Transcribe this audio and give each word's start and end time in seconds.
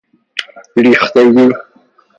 ریختگی 0.77 1.47